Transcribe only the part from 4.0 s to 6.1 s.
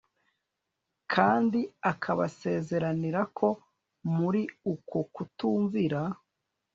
muri uko kutumvira